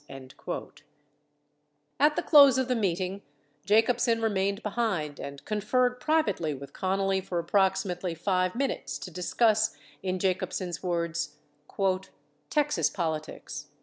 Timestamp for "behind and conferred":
4.63-5.99